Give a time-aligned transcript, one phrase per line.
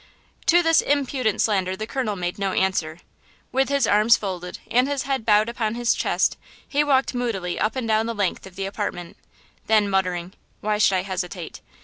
[0.47, 3.01] To this impudent slander the colonel made no answer.
[3.51, 7.75] With his arms folded and his head bowed upon his chest he walked moodily up
[7.75, 9.15] and down the length of the apartment.
[9.67, 11.61] Then muttering, "Why should I hesitate?"